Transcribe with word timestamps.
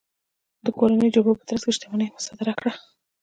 د 0.65 0.67
کورنیو 0.77 1.13
جګړو 1.15 1.39
په 1.39 1.45
ترڅ 1.49 1.61
کې 1.65 1.75
شتمنۍ 1.75 2.07
مصادره 2.15 2.53
کړل. 2.59 2.75